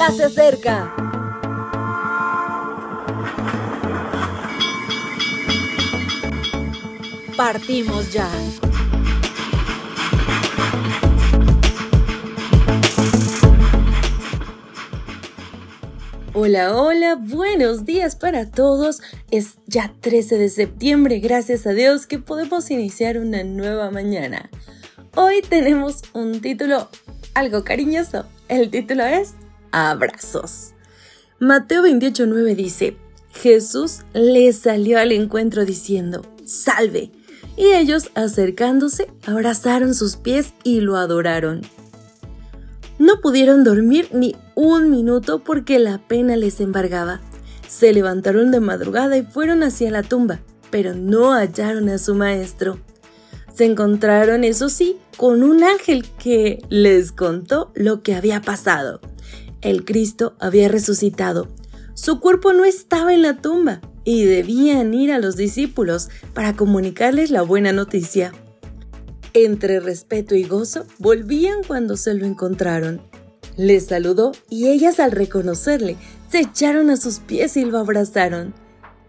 ya 0.00 0.10
se 0.12 0.24
acerca. 0.24 0.94
Partimos 7.36 8.10
ya. 8.10 8.26
Hola, 16.32 16.74
hola, 16.74 17.16
buenos 17.16 17.84
días 17.84 18.16
para 18.16 18.50
todos. 18.50 19.02
Es 19.30 19.56
ya 19.66 19.92
13 20.00 20.38
de 20.38 20.48
septiembre, 20.48 21.18
gracias 21.18 21.66
a 21.66 21.72
Dios 21.72 22.06
que 22.06 22.18
podemos 22.18 22.70
iniciar 22.70 23.18
una 23.18 23.44
nueva 23.44 23.90
mañana. 23.90 24.48
Hoy 25.14 25.42
tenemos 25.42 26.00
un 26.14 26.40
título 26.40 26.88
algo 27.34 27.64
cariñoso. 27.64 28.24
El 28.48 28.70
título 28.70 29.04
es 29.04 29.34
Abrazos. 29.72 30.74
Mateo 31.38 31.82
28:9 31.82 32.54
dice, 32.54 32.96
Jesús 33.32 34.00
le 34.12 34.52
salió 34.52 34.98
al 34.98 35.12
encuentro 35.12 35.64
diciendo, 35.64 36.22
Salve. 36.44 37.12
Y 37.56 37.72
ellos, 37.72 38.10
acercándose, 38.14 39.08
abrazaron 39.26 39.94
sus 39.94 40.16
pies 40.16 40.54
y 40.64 40.80
lo 40.80 40.96
adoraron. 40.96 41.62
No 42.98 43.20
pudieron 43.20 43.64
dormir 43.64 44.08
ni 44.12 44.36
un 44.54 44.90
minuto 44.90 45.38
porque 45.42 45.78
la 45.78 45.98
pena 45.98 46.36
les 46.36 46.60
embargaba. 46.60 47.20
Se 47.66 47.92
levantaron 47.92 48.50
de 48.50 48.60
madrugada 48.60 49.16
y 49.16 49.22
fueron 49.22 49.62
hacia 49.62 49.90
la 49.90 50.02
tumba, 50.02 50.40
pero 50.70 50.94
no 50.94 51.32
hallaron 51.32 51.88
a 51.88 51.98
su 51.98 52.14
maestro. 52.14 52.78
Se 53.54 53.64
encontraron, 53.64 54.44
eso 54.44 54.68
sí, 54.68 54.98
con 55.16 55.42
un 55.42 55.62
ángel 55.62 56.06
que 56.18 56.62
les 56.68 57.12
contó 57.12 57.72
lo 57.74 58.02
que 58.02 58.14
había 58.14 58.42
pasado. 58.42 59.00
El 59.62 59.84
Cristo 59.84 60.34
había 60.38 60.68
resucitado. 60.68 61.48
Su 61.94 62.20
cuerpo 62.20 62.52
no 62.52 62.64
estaba 62.64 63.12
en 63.12 63.22
la 63.22 63.42
tumba 63.42 63.80
y 64.04 64.24
debían 64.24 64.94
ir 64.94 65.12
a 65.12 65.18
los 65.18 65.36
discípulos 65.36 66.08
para 66.32 66.56
comunicarles 66.56 67.30
la 67.30 67.42
buena 67.42 67.72
noticia. 67.72 68.32
Entre 69.34 69.78
respeto 69.80 70.34
y 70.34 70.44
gozo, 70.44 70.86
volvían 70.98 71.62
cuando 71.66 71.96
se 71.96 72.14
lo 72.14 72.24
encontraron. 72.24 73.02
Les 73.56 73.86
saludó 73.86 74.32
y 74.48 74.68
ellas 74.68 74.98
al 74.98 75.12
reconocerle 75.12 75.96
se 76.30 76.40
echaron 76.40 76.88
a 76.88 76.96
sus 76.96 77.18
pies 77.18 77.56
y 77.56 77.64
lo 77.64 77.78
abrazaron. 77.78 78.54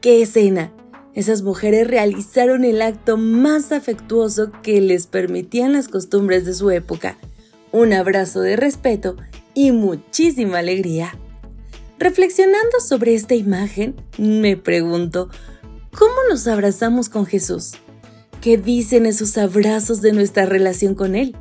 ¡Qué 0.00 0.22
escena! 0.22 0.72
Esas 1.14 1.42
mujeres 1.42 1.86
realizaron 1.86 2.64
el 2.64 2.82
acto 2.82 3.16
más 3.16 3.72
afectuoso 3.72 4.50
que 4.62 4.80
les 4.80 5.06
permitían 5.06 5.72
las 5.72 5.88
costumbres 5.88 6.44
de 6.44 6.54
su 6.54 6.70
época. 6.70 7.16
Un 7.72 7.92
abrazo 7.92 8.40
de 8.40 8.56
respeto 8.56 9.16
y 9.54 9.72
muchísima 9.72 10.58
alegría. 10.58 11.16
Reflexionando 11.98 12.80
sobre 12.80 13.14
esta 13.14 13.34
imagen, 13.34 13.94
me 14.16 14.56
pregunto, 14.56 15.28
¿cómo 15.96 16.14
nos 16.30 16.46
abrazamos 16.46 17.08
con 17.08 17.26
Jesús? 17.26 17.72
¿Qué 18.40 18.56
dicen 18.56 19.04
esos 19.04 19.36
abrazos 19.36 20.00
de 20.00 20.12
nuestra 20.12 20.46
relación 20.46 20.94
con 20.94 21.14
Él? 21.14 21.36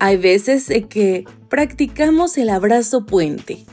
Hay 0.00 0.16
veces 0.16 0.66
que 0.88 1.24
practicamos 1.48 2.36
el 2.36 2.48
abrazo 2.50 3.06
puente. 3.06 3.64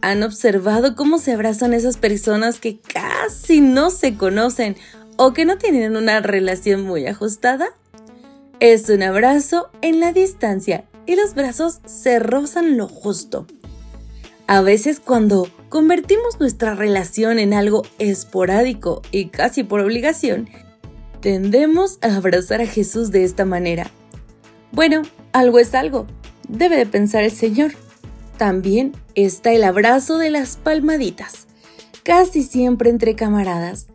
¿Han 0.00 0.22
observado 0.22 0.96
cómo 0.96 1.18
se 1.18 1.32
abrazan 1.32 1.74
esas 1.74 1.98
personas 1.98 2.58
que 2.58 2.80
casi 2.80 3.60
no 3.60 3.90
se 3.90 4.14
conocen 4.14 4.76
o 5.18 5.34
que 5.34 5.44
no 5.44 5.58
tienen 5.58 5.94
una 5.94 6.20
relación 6.20 6.80
muy 6.80 7.06
ajustada? 7.06 7.68
Es 8.60 8.88
un 8.88 9.02
abrazo 9.02 9.68
en 9.82 10.00
la 10.00 10.14
distancia 10.14 10.84
y 11.06 11.16
los 11.16 11.34
brazos 11.34 11.80
se 11.84 12.18
rozan 12.18 12.76
lo 12.76 12.88
justo. 12.88 13.46
A 14.46 14.62
veces 14.62 14.98
cuando 14.98 15.48
convertimos 15.68 16.40
nuestra 16.40 16.74
relación 16.74 17.38
en 17.38 17.54
algo 17.54 17.82
esporádico 17.98 19.02
y 19.12 19.26
casi 19.26 19.62
por 19.62 19.80
obligación, 19.80 20.48
tendemos 21.20 21.98
a 22.02 22.16
abrazar 22.16 22.60
a 22.60 22.66
Jesús 22.66 23.12
de 23.12 23.24
esta 23.24 23.44
manera. 23.44 23.90
Bueno, 24.72 25.02
algo 25.32 25.58
es 25.58 25.74
algo, 25.74 26.06
debe 26.48 26.76
de 26.76 26.86
pensar 26.86 27.22
el 27.22 27.30
Señor. 27.30 27.72
También 28.38 28.92
está 29.14 29.52
el 29.52 29.64
abrazo 29.64 30.18
de 30.18 30.30
las 30.30 30.56
palmaditas, 30.56 31.46
casi 32.02 32.42
siempre 32.42 32.90
entre 32.90 33.14
camaradas. 33.14 33.86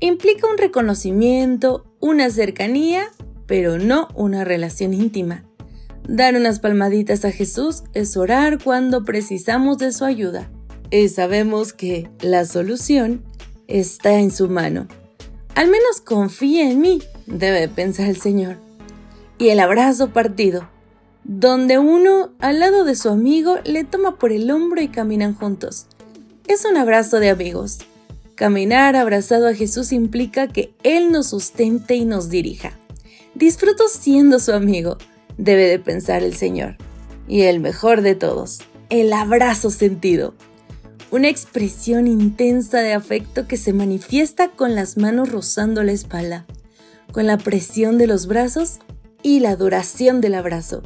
Implica 0.00 0.46
un 0.48 0.58
reconocimiento, 0.58 1.84
una 1.98 2.30
cercanía, 2.30 3.08
pero 3.46 3.78
no 3.78 4.08
una 4.14 4.44
relación 4.44 4.92
íntima. 4.92 5.44
Dar 6.08 6.36
unas 6.36 6.60
palmaditas 6.60 7.24
a 7.24 7.32
Jesús 7.32 7.82
es 7.92 8.16
orar 8.16 8.62
cuando 8.62 9.04
precisamos 9.04 9.78
de 9.78 9.90
su 9.90 10.04
ayuda. 10.04 10.48
Y 10.90 11.08
sabemos 11.08 11.72
que 11.72 12.08
la 12.20 12.44
solución 12.44 13.24
está 13.66 14.14
en 14.20 14.30
su 14.30 14.48
mano. 14.48 14.86
Al 15.56 15.66
menos 15.66 16.00
confía 16.00 16.70
en 16.70 16.80
mí, 16.80 17.02
debe 17.26 17.66
pensar 17.68 18.06
el 18.08 18.18
Señor. 18.18 18.56
Y 19.38 19.48
el 19.48 19.58
abrazo 19.58 20.12
partido, 20.12 20.68
donde 21.24 21.78
uno 21.78 22.30
al 22.38 22.60
lado 22.60 22.84
de 22.84 22.94
su 22.94 23.08
amigo 23.08 23.56
le 23.64 23.82
toma 23.82 24.16
por 24.16 24.30
el 24.30 24.48
hombro 24.52 24.80
y 24.80 24.88
caminan 24.88 25.34
juntos. 25.34 25.86
Es 26.46 26.64
un 26.64 26.76
abrazo 26.76 27.18
de 27.18 27.30
amigos. 27.30 27.78
Caminar 28.36 28.94
abrazado 28.94 29.48
a 29.48 29.54
Jesús 29.54 29.90
implica 29.90 30.46
que 30.46 30.72
Él 30.84 31.10
nos 31.10 31.30
sustente 31.30 31.96
y 31.96 32.04
nos 32.04 32.28
dirija. 32.28 32.78
Disfruto 33.34 33.88
siendo 33.88 34.38
su 34.38 34.52
amigo, 34.52 34.98
debe 35.38 35.68
de 35.68 35.78
pensar 35.78 36.22
el 36.22 36.34
Señor. 36.34 36.76
Y 37.28 37.42
el 37.42 37.60
mejor 37.60 38.02
de 38.02 38.14
todos, 38.14 38.60
el 38.88 39.12
abrazo 39.12 39.70
sentido 39.70 40.34
una 41.10 41.28
expresión 41.28 42.08
intensa 42.08 42.80
de 42.80 42.92
afecto 42.92 43.46
que 43.46 43.56
se 43.56 43.72
manifiesta 43.72 44.50
con 44.50 44.74
las 44.74 44.96
manos 44.96 45.30
rozando 45.30 45.82
la 45.82 45.92
espalda, 45.92 46.46
con 47.12 47.26
la 47.26 47.38
presión 47.38 47.96
de 47.96 48.06
los 48.06 48.26
brazos 48.26 48.80
y 49.22 49.40
la 49.40 49.56
duración 49.56 50.20
del 50.20 50.34
abrazo. 50.34 50.82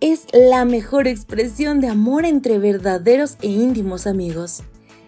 Es 0.00 0.26
la 0.32 0.64
mejor 0.66 1.08
expresión 1.08 1.80
de 1.80 1.88
amor 1.88 2.26
entre 2.26 2.58
verdaderos 2.58 3.38
e 3.40 3.48
íntimos 3.48 4.06
amigos. 4.06 4.62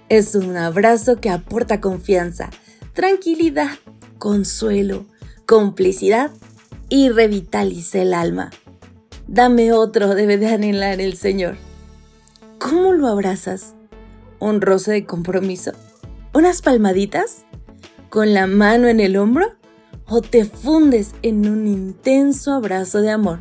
Es 0.08 0.34
un 0.34 0.56
abrazo 0.56 1.20
que 1.20 1.28
aporta 1.28 1.80
confianza, 1.82 2.48
tranquilidad, 2.94 3.72
consuelo, 4.18 5.04
complicidad 5.44 6.30
y 6.88 7.10
revitaliza 7.10 8.00
el 8.00 8.14
alma. 8.14 8.50
Dame 9.28 9.72
otro, 9.72 10.14
debe 10.14 10.38
de 10.38 10.48
anhelar 10.48 11.00
el 11.00 11.16
Señor. 11.16 11.56
¿Cómo 12.58 12.92
lo 12.92 13.06
abrazas? 13.06 13.74
un 14.40 14.60
roce 14.60 14.92
de 14.92 15.04
compromiso, 15.04 15.72
unas 16.34 16.62
palmaditas, 16.62 17.44
con 18.08 18.34
la 18.34 18.46
mano 18.46 18.88
en 18.88 19.00
el 19.00 19.16
hombro 19.16 19.54
o 20.06 20.22
te 20.22 20.44
fundes 20.44 21.12
en 21.22 21.48
un 21.48 21.66
intenso 21.66 22.52
abrazo 22.52 23.02
de 23.02 23.10
amor. 23.10 23.40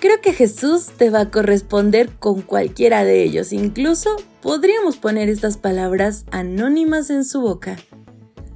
Creo 0.00 0.20
que 0.20 0.32
Jesús 0.32 0.88
te 0.96 1.10
va 1.10 1.20
a 1.20 1.30
corresponder 1.30 2.10
con 2.18 2.42
cualquiera 2.42 3.04
de 3.04 3.22
ellos, 3.22 3.52
incluso 3.52 4.16
podríamos 4.40 4.96
poner 4.96 5.28
estas 5.28 5.56
palabras 5.56 6.24
anónimas 6.32 7.10
en 7.10 7.24
su 7.24 7.40
boca. 7.40 7.76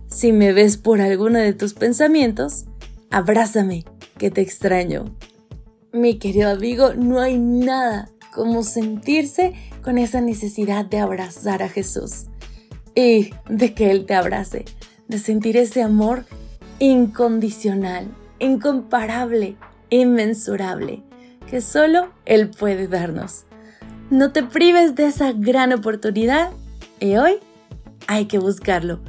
Si 0.08 0.32
me 0.32 0.52
ves 0.52 0.76
por 0.76 1.00
alguno 1.00 1.38
de 1.38 1.52
tus 1.52 1.74
pensamientos, 1.74 2.64
abrázame, 3.10 3.84
que 4.18 4.30
te 4.32 4.40
extraño. 4.40 5.14
Mi 5.92 6.18
querido 6.18 6.50
amigo, 6.50 6.94
no 6.94 7.20
hay 7.20 7.38
nada 7.38 8.10
como 8.34 8.62
sentirse 8.62 9.54
con 9.82 9.98
esa 9.98 10.20
necesidad 10.20 10.84
de 10.84 10.98
abrazar 10.98 11.62
a 11.62 11.68
Jesús 11.68 12.26
y 12.94 13.30
de 13.48 13.74
que 13.74 13.90
Él 13.90 14.04
te 14.04 14.14
abrace, 14.14 14.64
de 15.08 15.18
sentir 15.18 15.56
ese 15.56 15.82
amor 15.82 16.26
incondicional, 16.78 18.08
incomparable, 18.38 19.56
inmensurable, 19.90 21.02
que 21.48 21.60
solo 21.60 22.12
Él 22.24 22.50
puede 22.50 22.88
darnos. 22.88 23.44
No 24.10 24.32
te 24.32 24.42
prives 24.42 24.94
de 24.94 25.06
esa 25.06 25.32
gran 25.32 25.72
oportunidad 25.72 26.50
y 27.00 27.16
hoy 27.16 27.38
hay 28.06 28.26
que 28.26 28.38
buscarlo. 28.38 29.00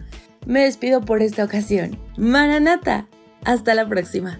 Me 0.46 0.64
despido 0.64 1.02
por 1.02 1.22
esta 1.22 1.44
ocasión. 1.44 2.00
Maranata, 2.18 3.08
hasta 3.44 3.76
la 3.76 3.88
próxima. 3.88 4.40